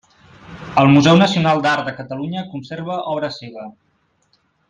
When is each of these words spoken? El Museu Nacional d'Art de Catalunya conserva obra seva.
El 0.83 0.87
Museu 0.95 1.19
Nacional 1.19 1.61
d'Art 1.65 1.85
de 1.91 1.93
Catalunya 1.99 2.45
conserva 2.55 2.99
obra 3.13 3.31
seva. 3.39 3.67